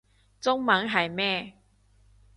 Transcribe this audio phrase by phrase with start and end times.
[0.39, 1.53] 中文係咩